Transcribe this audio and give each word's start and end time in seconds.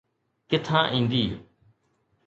ڪٿان 0.49 0.85
ايندي؟ 0.93 1.23